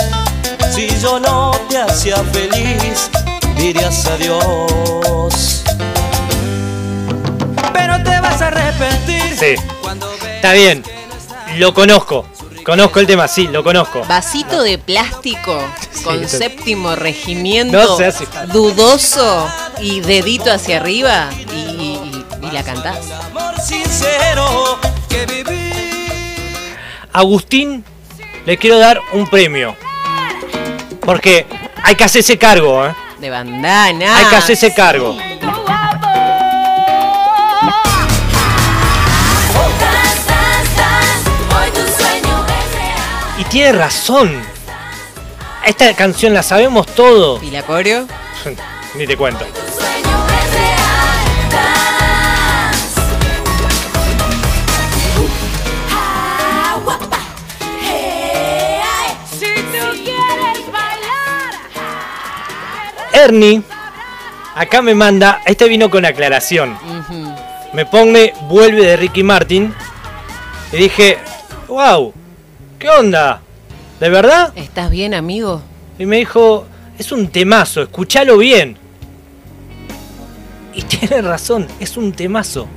Si 0.73 0.87
yo 1.01 1.19
no 1.19 1.51
te 1.69 1.77
hacía 1.79 2.17
feliz, 2.31 3.09
dirías 3.57 4.05
adiós. 4.05 5.63
Pero 7.73 8.03
te 8.03 8.19
vas 8.19 8.41
a 8.41 8.47
arrepentir. 8.47 9.37
Sí. 9.37 9.55
Está 10.35 10.53
bien. 10.53 10.83
Lo 11.57 11.73
conozco. 11.73 12.25
Conozco 12.65 12.99
el 12.99 13.05
tema, 13.05 13.27
sí, 13.27 13.47
lo 13.47 13.63
conozco. 13.63 14.03
Vasito 14.07 14.63
de 14.63 14.79
plástico 14.79 15.61
con 16.03 16.27
séptimo 16.27 16.95
regimiento 16.95 17.77
No 17.77 17.97
falta. 17.97 18.45
dudoso 18.47 19.47
y 19.79 19.99
dedito 20.01 20.51
hacia 20.51 20.77
arriba 20.77 21.29
y, 21.53 21.59
y- 21.59 22.25
y 22.41 22.51
la 22.51 22.63
cantás. 22.63 22.97
Amor 23.29 23.59
sincero, 23.61 24.79
que 25.09 25.25
viví. 25.27 25.73
Agustín, 27.13 27.83
le 28.47 28.57
quiero 28.57 28.79
dar 28.79 28.99
un 29.13 29.27
premio. 29.27 29.75
Porque 31.01 31.45
hay 31.83 31.95
que 31.95 32.03
hacerse 32.03 32.37
cargo, 32.39 32.83
¿eh? 32.85 32.95
De 33.25 33.31
bandana. 33.31 34.17
Hay 34.17 34.25
que 34.25 34.35
hacerse 34.35 34.71
cargo. 34.71 35.17
Y 43.39 43.43
tiene 43.45 43.71
razón. 43.71 44.39
Esta 45.65 45.91
canción 45.95 46.35
la 46.35 46.43
sabemos 46.43 46.85
todo. 46.85 47.41
¿Y 47.41 47.49
la 47.49 47.63
coreo? 47.63 48.05
Ni 48.93 49.07
te 49.07 49.17
cuento. 49.17 49.43
Ernie, 63.15 63.61
acá 64.55 64.81
me 64.81 64.93
manda, 64.93 65.41
este 65.45 65.69
vino 65.69 65.89
con 65.89 66.03
aclaración. 66.05 66.77
Me 67.73 67.85
pone 67.85 68.33
Vuelve 68.49 68.85
de 68.85 68.97
Ricky 68.97 69.23
Martin. 69.23 69.73
Y 70.73 70.77
dije, 70.77 71.17
wow, 71.67 72.13
¿qué 72.77 72.89
onda? 72.89 73.41
¿De 74.01 74.09
verdad? 74.09 74.51
¿Estás 74.55 74.89
bien, 74.91 75.13
amigo? 75.13 75.61
Y 75.97 76.05
me 76.05 76.17
dijo, 76.17 76.65
es 76.99 77.11
un 77.13 77.27
temazo, 77.29 77.83
escúchalo 77.83 78.37
bien. 78.37 78.77
Y 80.73 80.81
tiene 80.83 81.21
razón, 81.21 81.67
es 81.79 81.95
un 81.95 82.11
temazo. 82.11 82.67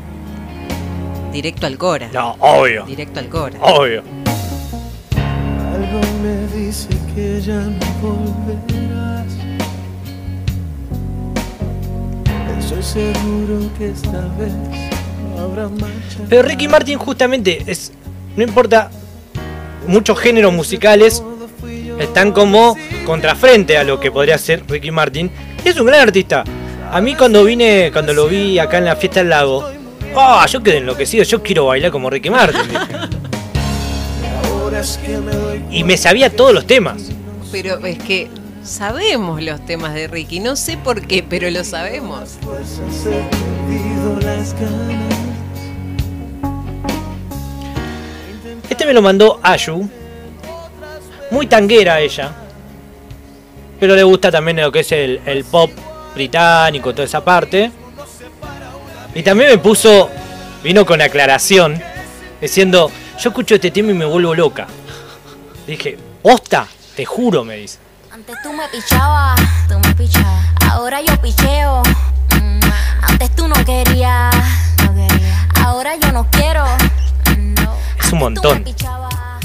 Directo 1.33 1.67
al 1.67 1.77
Cora. 1.77 2.09
No, 2.13 2.37
obvio, 2.39 2.85
Directo 2.87 3.19
al 3.19 3.29
Cora. 3.29 3.59
obvio. 3.61 4.03
Algo 5.75 6.01
me 6.23 6.47
dice 6.57 6.89
que 7.15 7.41
ya 7.41 7.55
no 7.61 7.87
volverás. 8.01 9.08
Estoy 12.69 12.83
seguro 12.83 13.71
que 13.79 13.89
esta 13.89 14.21
vez 14.39 14.53
no 15.35 15.43
habrá 15.43 15.69
marcha. 15.71 16.19
Pero 16.29 16.43
Ricky 16.43 16.69
Martin 16.69 16.99
justamente 16.99 17.63
es, 17.67 17.93
no 18.37 18.43
importa, 18.43 18.91
muchos 19.87 20.19
géneros 20.19 20.53
musicales 20.53 21.23
están 21.99 22.33
como 22.33 22.77
contrafrente 23.07 23.79
a 23.79 23.85
lo 23.85 23.99
que 23.99 24.11
podría 24.11 24.37
ser 24.37 24.65
Ricky 24.69 24.91
Martin. 24.91 25.31
Es 25.65 25.81
un 25.81 25.87
gran 25.87 26.01
artista. 26.03 26.45
A 26.93 27.01
mí 27.01 27.15
cuando 27.15 27.43
vine, 27.43 27.89
cuando 27.91 28.13
lo 28.13 28.29
vi 28.29 28.59
acá 28.59 28.77
en 28.77 28.85
la 28.85 28.97
fiesta 28.97 29.21
del 29.21 29.31
lago, 29.31 29.67
ah, 30.15 30.45
yo 30.47 30.63
quedé 30.63 30.77
enloquecido, 30.77 31.25
yo 31.25 31.43
quiero 31.43 31.65
bailar 31.65 31.91
como 31.91 32.11
Ricky 32.11 32.29
Martin. 32.29 32.61
Y 35.71 35.85
me 35.85 35.97
sabía 35.97 36.29
todos 36.29 36.53
los 36.53 36.67
temas. 36.67 37.01
Pero 37.51 37.79
es 37.87 37.97
que 37.97 38.29
sabemos 38.69 39.43
los 39.43 39.65
temas 39.65 39.95
de 39.95 40.07
Ricky. 40.07 40.41
No 40.41 40.55
sé 40.55 40.77
por 40.77 41.07
qué, 41.07 41.23
pero 41.23 41.51
lo 41.51 41.65
sabemos. 41.65 42.37
Este 48.71 48.87
me 48.87 48.93
lo 48.93 49.03
mandó 49.03 49.41
Ayu. 49.43 49.89
Muy 51.31 51.47
tanguera 51.47 52.01
ella. 52.01 52.33
Pero 53.81 53.97
le 53.97 54.03
gusta 54.03 54.31
también 54.31 54.59
lo 54.59 54.71
que 54.71 54.81
es 54.81 54.93
el 54.93 55.45
pop 55.51 55.71
británico, 56.15 56.93
toda 56.93 57.05
esa 57.05 57.25
parte. 57.25 57.71
Y 59.15 59.23
también 59.23 59.51
me 59.51 59.59
puso, 59.59 60.11
vino 60.63 60.85
con 60.85 61.01
aclaración, 61.01 61.83
diciendo, 62.41 62.91
yo 63.19 63.31
escucho 63.31 63.55
este 63.55 63.71
tema 63.71 63.91
y 63.91 63.95
me 63.95 64.05
vuelvo 64.05 64.35
loca. 64.35 64.67
Dije, 65.67 65.97
posta, 66.23 66.67
te 66.95 67.05
juro, 67.05 67.45
me 67.45 67.57
dice. 67.57 67.79
Antes 68.13 68.37
tú 68.43 68.53
me 68.53 68.67
pichabas, 68.69 69.39
tú 69.69 69.79
me 69.81 69.95
pichabas. 69.95 70.45
Ahora 70.71 71.01
yo 71.01 71.21
picheo. 71.21 71.83
Mm, 72.41 72.61
Antes 73.03 73.35
tú 73.37 73.47
no 73.49 73.55
querías, 73.65 74.35
no 74.85 74.95
quería. 74.95 75.49
Ahora 75.65 75.97
yo 75.97 76.13
no 76.13 76.27
quiero. 76.31 76.65
Mm, 77.37 77.55
no. 77.55 77.75
Es 78.03 78.13
un 78.13 78.19
montón. 78.19 78.65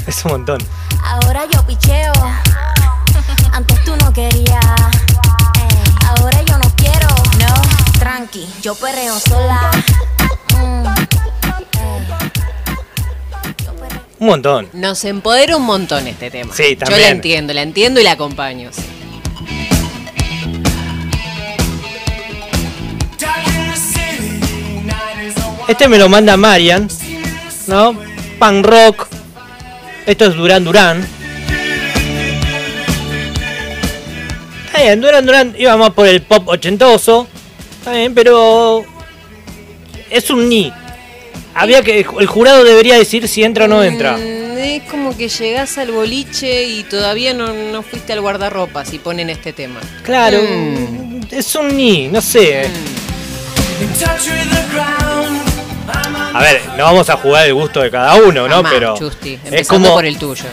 Es 0.06 0.24
un 0.24 0.32
montón. 0.32 0.58
Ahora 1.04 1.42
yo 1.52 1.64
picheo. 1.66 2.12
Antes 3.52 3.84
tú 3.84 3.96
no 3.96 4.12
querías. 4.12 4.64
Ahora 6.08 6.42
yo 6.42 6.58
no 6.58 6.70
quiero. 6.76 7.08
No, 7.38 7.98
tranqui, 7.98 8.48
yo 8.62 8.74
perreo 8.74 9.18
sola. 9.20 9.70
Mm, 10.56 10.83
Un 14.18 14.26
montón. 14.28 14.68
Nos 14.72 15.04
empodera 15.04 15.56
un 15.56 15.64
montón 15.64 16.06
este 16.06 16.30
tema. 16.30 16.54
Sí, 16.54 16.74
Yo 16.74 16.80
la 16.80 16.86
también. 16.86 17.10
entiendo, 17.16 17.52
la 17.52 17.62
entiendo 17.62 18.00
y 18.00 18.04
la 18.04 18.12
acompaño. 18.12 18.70
sí. 18.72 18.82
Este 25.68 25.88
me 25.88 25.98
lo 25.98 26.08
manda 26.08 26.36
Marian, 26.36 26.88
¿no? 27.66 27.96
Pan 28.38 28.62
rock. 28.62 29.08
Esto 30.06 30.26
es 30.26 30.34
Duran 30.36 30.64
Duran. 30.64 31.06
Está 34.66 34.82
bien, 34.82 35.00
Duran 35.00 35.24
Duran 35.24 35.54
iba 35.58 35.76
más 35.76 35.90
por 35.90 36.06
el 36.06 36.20
pop 36.22 36.46
ochentoso. 36.48 37.26
Está 37.78 37.92
bien, 37.92 38.14
pero. 38.14 38.84
Es 40.10 40.28
un 40.30 40.48
ni. 40.48 40.70
Había 41.54 41.82
que. 41.82 42.00
El 42.00 42.26
jurado 42.26 42.64
debería 42.64 42.96
decir 42.96 43.28
si 43.28 43.44
entra 43.44 43.66
o 43.66 43.68
no 43.68 43.82
entra. 43.82 44.16
Mm, 44.16 44.58
es 44.58 44.82
como 44.84 45.16
que 45.16 45.28
llegás 45.28 45.78
al 45.78 45.92
boliche 45.92 46.64
y 46.64 46.82
todavía 46.84 47.32
no, 47.34 47.52
no 47.52 47.82
fuiste 47.82 48.12
al 48.12 48.20
guardarropa 48.20 48.84
si 48.84 48.98
ponen 48.98 49.30
este 49.30 49.52
tema. 49.52 49.80
Claro. 50.02 50.40
Mm. 50.42 51.20
Es 51.30 51.54
un 51.54 51.76
ni, 51.76 52.08
no 52.08 52.20
sé. 52.20 52.68
A 56.32 56.42
ver, 56.42 56.60
no 56.76 56.84
vamos 56.84 57.08
a 57.10 57.16
jugar 57.16 57.46
el 57.46 57.54
gusto 57.54 57.80
de 57.80 57.90
cada 57.90 58.16
uno, 58.16 58.48
¿no? 58.48 58.62
Pero. 58.62 58.96
Es 59.50 59.68
como. 59.68 59.92
por 59.94 60.04
el 60.04 60.18
tuyo. 60.18 60.44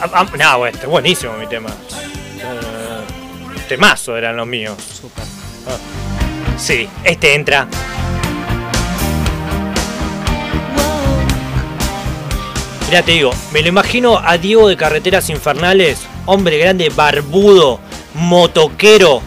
Ah, 0.00 0.10
ah, 0.12 0.26
No, 0.36 0.66
este 0.66 0.80
es 0.80 0.86
buenísimo 0.86 1.34
mi 1.34 1.46
tema. 1.46 1.70
Eh, 1.70 3.62
temazo 3.68 4.16
eran 4.16 4.36
los 4.36 4.46
míos. 4.46 4.76
Súper. 5.00 5.24
Sí, 6.56 6.88
este 7.04 7.34
entra. 7.34 7.68
Mira, 12.88 13.02
te 13.02 13.12
digo, 13.12 13.30
me 13.52 13.62
lo 13.62 13.68
imagino 13.68 14.18
a 14.18 14.36
Diego 14.38 14.68
de 14.68 14.76
Carreteras 14.76 15.28
Infernales, 15.30 15.98
hombre 16.26 16.58
grande, 16.58 16.90
barbudo, 16.94 17.80
motoquero, 18.14 19.22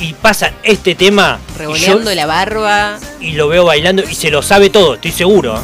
y 0.00 0.12
pasa 0.12 0.52
este 0.62 0.94
tema 0.94 1.38
yo- 1.52 1.58
Revoleando 1.58 2.14
la 2.14 2.26
barba. 2.26 2.98
y 3.20 3.32
lo 3.32 3.48
veo 3.48 3.64
bailando 3.64 4.02
y 4.08 4.14
se 4.14 4.30
lo 4.30 4.42
sabe 4.42 4.70
todo, 4.70 4.94
estoy 4.94 5.12
seguro. 5.12 5.56
¿eh? 5.56 5.60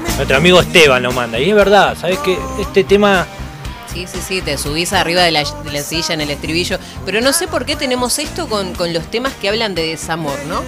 Que. 0.00 0.16
Nuestro 0.16 0.36
amigo 0.36 0.60
Esteban 0.60 1.02
lo 1.02 1.12
manda, 1.12 1.38
y 1.38 1.48
es 1.48 1.56
verdad, 1.56 1.96
¿sabes 1.98 2.18
qué? 2.18 2.38
Este 2.60 2.84
tema 2.84 3.26
Sí, 3.92 4.06
sí, 4.06 4.20
sí, 4.26 4.40
te 4.40 4.56
subís 4.56 4.92
arriba 4.92 5.22
de 5.22 5.32
la, 5.32 5.42
de 5.42 5.72
la 5.72 5.82
silla 5.82 6.14
en 6.14 6.20
el 6.20 6.30
estribillo. 6.30 6.78
Pero 7.04 7.20
no 7.20 7.32
sé 7.32 7.48
por 7.48 7.64
qué 7.66 7.74
tenemos 7.74 8.20
esto 8.20 8.48
con, 8.48 8.72
con 8.74 8.92
los 8.92 9.10
temas 9.10 9.32
que 9.34 9.48
hablan 9.48 9.74
de 9.74 9.84
desamor, 9.86 10.38
¿no? 10.46 10.62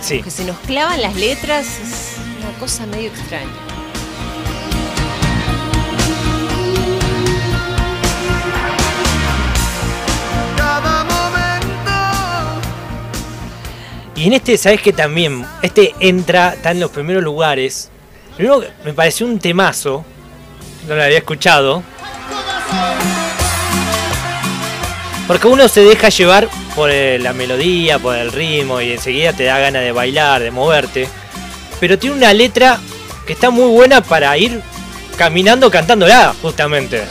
Sí. 0.00 0.22
Que 0.22 0.30
se 0.30 0.44
nos 0.44 0.56
clavan 0.60 1.02
las 1.02 1.14
letras, 1.14 1.66
es 1.66 2.16
una 2.40 2.58
cosa 2.58 2.86
medio 2.86 3.08
extraña. 3.08 3.52
Y 14.16 14.26
en 14.26 14.32
este, 14.32 14.56
¿sabes 14.56 14.82
que 14.82 14.92
también? 14.92 15.44
Este 15.62 15.94
entra, 16.00 16.54
está 16.54 16.72
en 16.72 16.80
los 16.80 16.90
primeros 16.90 17.22
lugares. 17.22 17.90
Primero 18.36 18.60
que 18.60 18.68
me 18.84 18.92
pareció 18.92 19.26
un 19.26 19.38
temazo. 19.38 20.04
No 20.88 20.96
lo 20.96 21.02
había 21.02 21.18
escuchado. 21.18 21.84
Porque 25.26 25.46
uno 25.46 25.68
se 25.68 25.82
deja 25.82 26.08
llevar 26.08 26.48
por 26.74 26.90
eh, 26.90 27.18
la 27.18 27.34
melodía, 27.34 27.98
por 27.98 28.16
el 28.16 28.32
ritmo 28.32 28.80
y 28.80 28.92
enseguida 28.92 29.34
te 29.34 29.44
da 29.44 29.58
ganas 29.58 29.82
de 29.82 29.92
bailar, 29.92 30.42
de 30.42 30.50
moverte. 30.50 31.08
Pero 31.80 31.98
tiene 31.98 32.16
una 32.16 32.32
letra 32.32 32.80
que 33.26 33.34
está 33.34 33.50
muy 33.50 33.70
buena 33.70 34.00
para 34.00 34.36
ir 34.38 34.62
caminando 35.18 35.70
cantándola, 35.70 36.34
justamente. 36.40 37.04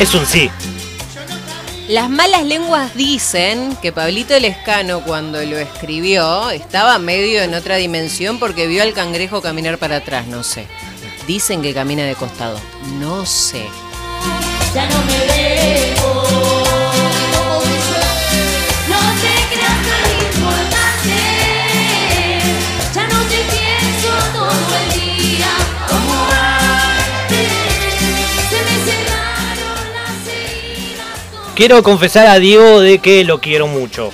Es 0.00 0.14
un 0.14 0.24
sí. 0.26 0.48
Las 1.88 2.08
malas 2.08 2.44
lenguas 2.44 2.94
dicen 2.94 3.74
que 3.82 3.90
Pablito 3.90 4.38
Lescano 4.38 5.00
cuando 5.00 5.42
lo 5.42 5.58
escribió 5.58 6.50
estaba 6.50 6.98
medio 7.00 7.42
en 7.42 7.54
otra 7.54 7.76
dimensión 7.76 8.38
porque 8.38 8.68
vio 8.68 8.84
al 8.84 8.92
cangrejo 8.92 9.42
caminar 9.42 9.78
para 9.78 9.96
atrás, 9.96 10.28
no 10.28 10.44
sé. 10.44 10.66
Dicen 11.26 11.62
que 11.62 11.74
camina 11.74 12.04
de 12.04 12.14
costado, 12.14 12.60
no 13.00 13.26
sé. 13.26 13.66
ya 14.72 14.88
no 14.88 15.02
me 15.04 15.18
dejo 15.34 16.07
Quiero 31.58 31.82
confesar 31.82 32.28
a 32.28 32.38
Diego 32.38 32.78
de 32.78 33.00
que 33.00 33.24
lo 33.24 33.40
quiero 33.40 33.66
mucho. 33.66 34.12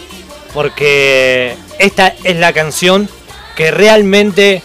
Porque 0.55 1.55
esta 1.79 2.15
es 2.25 2.37
la 2.37 2.55
canción 2.55 3.07
que 3.55 3.71
realmente 3.71 4.63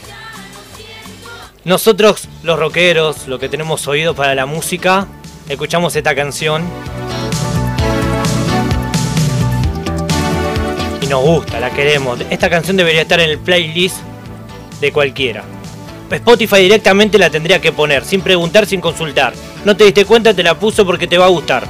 nosotros 1.65 2.29
los 2.41 2.57
rockeros, 2.57 3.27
los 3.27 3.37
que 3.37 3.49
tenemos 3.49 3.85
oído 3.89 4.15
para 4.15 4.33
la 4.33 4.45
música, 4.45 5.07
escuchamos 5.49 5.93
esta 5.97 6.15
canción 6.15 6.63
y 11.01 11.07
nos 11.07 11.21
gusta, 11.21 11.59
la 11.59 11.71
queremos. 11.71 12.21
Esta 12.29 12.49
canción 12.49 12.77
debería 12.77 13.01
estar 13.01 13.19
en 13.19 13.29
el 13.29 13.39
playlist 13.39 13.97
de 14.79 14.93
cualquiera. 14.93 15.43
Spotify 16.09 16.61
directamente 16.61 17.19
la 17.19 17.29
tendría 17.29 17.59
que 17.59 17.73
poner, 17.73 18.05
sin 18.05 18.21
preguntar, 18.21 18.65
sin 18.65 18.79
consultar. 18.79 19.33
No 19.65 19.75
te 19.75 19.83
diste 19.83 20.05
cuenta, 20.05 20.33
te 20.33 20.43
la 20.43 20.57
puso 20.57 20.85
porque 20.85 21.07
te 21.07 21.17
va 21.17 21.25
a 21.25 21.29
gustar. 21.29 21.67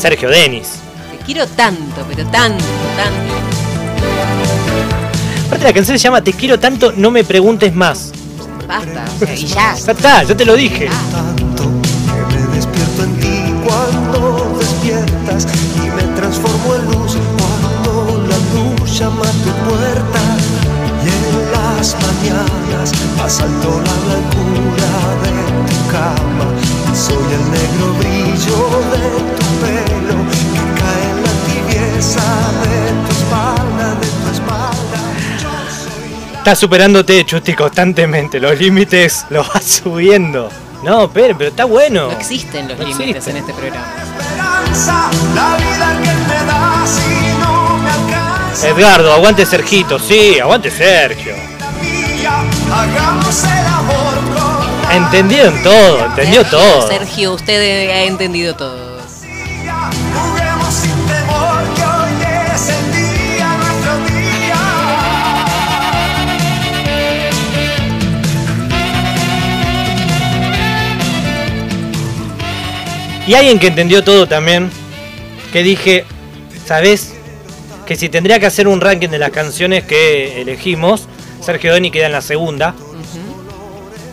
Sergio 0.00 0.30
Denis. 0.30 0.76
Te 1.10 1.24
quiero 1.26 1.46
tanto, 1.46 2.06
pero 2.08 2.26
tanto, 2.30 2.64
tanto. 2.96 3.34
Aparte 5.46 5.64
la 5.64 5.72
canción 5.74 5.98
se 5.98 6.04
llama 6.04 6.24
Te 6.24 6.32
quiero 6.32 6.58
tanto, 6.58 6.94
no 6.96 7.10
me 7.10 7.22
preguntes 7.22 7.74
más. 7.74 8.12
Basta, 8.66 9.04
o 9.14 9.18
sea, 9.18 9.34
y 9.34 9.44
ya. 9.44 9.74
Ya 9.74 9.92
está, 9.92 10.22
yo 10.22 10.34
te 10.34 10.46
lo 10.46 10.56
dije. 10.56 10.88
tanto 11.12 11.64
que 12.30 12.36
me 12.38 12.56
despierto 12.56 13.02
en 13.02 13.16
ti 13.18 13.52
cuando 13.66 14.56
despiertas 14.58 15.46
y 15.76 15.90
me 15.90 16.02
transformo 16.14 16.76
en 16.76 16.84
luz 16.86 17.18
cuando 17.36 18.26
la 18.26 18.38
luz 18.54 18.98
llama 18.98 19.20
a 19.20 19.32
tu 19.32 19.52
puerta 19.68 20.22
y 21.04 21.08
en 21.08 21.52
las 21.52 21.94
mañanas 21.96 22.92
asalto 23.22 23.82
la 23.84 23.94
blancura 24.06 24.92
de 25.22 25.30
tu 25.68 25.78
cama 25.90 26.46
y 26.90 26.96
soy 26.96 27.34
el 27.34 27.44
negro 27.50 27.86
brillo 27.98 28.58
de 28.92 29.02
tu 29.36 29.46
pelo 29.60 29.89
Estás 36.38 36.58
superándote, 36.58 37.24
Chusti, 37.26 37.52
constantemente. 37.54 38.40
Los 38.40 38.58
límites 38.58 39.26
los 39.28 39.46
vas 39.48 39.62
subiendo. 39.84 40.48
No, 40.82 41.10
pero, 41.10 41.36
pero 41.36 41.50
está 41.50 41.66
bueno. 41.66 42.06
No 42.06 42.12
existen 42.12 42.66
los 42.68 42.78
No 42.78 42.84
límites 42.86 43.16
existen. 43.26 43.36
en 43.36 43.42
este 43.42 43.52
programa. 43.52 43.86
Esperanza, 44.02 45.10
la 45.34 45.56
vida 45.56 46.00
que 46.02 46.14
me 46.28 46.46
das 46.46 46.98
y 47.06 47.38
no 47.38 47.78
me 47.78 47.90
alcanza. 47.90 48.68
Edgardo, 48.68 49.12
aguante 49.12 49.44
Sergito. 49.44 49.98
Sí, 49.98 50.40
aguante 50.40 50.70
Sergio. 50.70 51.34
Entendieron 54.92 55.62
todo, 55.62 56.06
entendió 56.06 56.44
todo. 56.46 56.88
Sergio, 56.88 57.34
usted 57.34 57.90
ha 57.90 58.02
entendido 58.04 58.56
todo. 58.56 58.89
Y 73.30 73.34
alguien 73.34 73.60
que 73.60 73.68
entendió 73.68 74.02
todo 74.02 74.26
también, 74.26 74.72
que 75.52 75.62
dije, 75.62 76.04
¿sabes? 76.66 77.12
Que 77.86 77.94
si 77.94 78.08
tendría 78.08 78.40
que 78.40 78.46
hacer 78.46 78.66
un 78.66 78.80
ranking 78.80 79.08
de 79.08 79.20
las 79.20 79.30
canciones 79.30 79.84
que 79.84 80.40
elegimos, 80.42 81.06
Sergio 81.40 81.72
Deni 81.72 81.92
queda 81.92 82.06
en 82.06 82.12
la 82.12 82.22
segunda. 82.22 82.74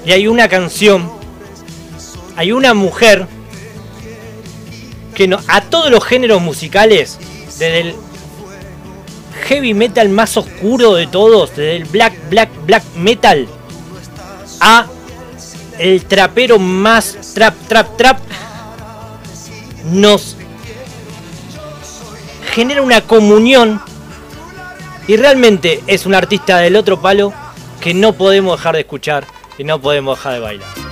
Y 0.05 0.11
hay 0.11 0.27
una 0.27 0.47
canción, 0.47 1.11
hay 2.35 2.51
una 2.51 2.75
mujer 2.75 3.25
que 5.15 5.27
no, 5.27 5.39
a 5.47 5.61
todos 5.61 5.89
los 5.89 6.05
géneros 6.05 6.39
musicales, 6.39 7.17
desde 7.57 7.79
el 7.79 7.95
heavy 9.47 9.73
metal 9.73 10.09
más 10.09 10.37
oscuro 10.37 10.93
de 10.93 11.07
todos, 11.07 11.49
desde 11.55 11.77
el 11.77 11.85
black, 11.85 12.13
black, 12.29 12.49
black 12.67 12.83
metal, 12.95 13.47
a 14.59 14.85
el 15.79 16.05
trapero 16.05 16.59
más 16.59 17.33
trap, 17.33 17.55
trap, 17.67 17.97
trap, 17.97 18.19
nos 19.91 20.35
genera 22.53 22.81
una 22.81 23.01
comunión 23.01 23.81
y 25.07 25.15
realmente 25.15 25.81
es 25.87 26.05
un 26.05 26.15
artista 26.15 26.57
del 26.57 26.75
otro 26.75 26.99
palo 26.99 27.33
que 27.79 27.93
no 27.93 28.13
podemos 28.13 28.57
dejar 28.57 28.75
de 28.75 28.81
escuchar 28.81 29.25
y 29.57 29.63
no 29.63 29.79
podemos 29.79 30.17
dejar 30.17 30.33
de 30.33 30.39
bailar. 30.39 30.86